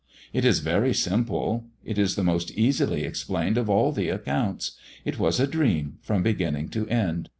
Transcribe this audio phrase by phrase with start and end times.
[0.33, 1.67] "It is very simple.
[1.85, 4.71] It is the most easily explained of all the accounts.
[5.05, 7.29] It was a dream from beginning to end.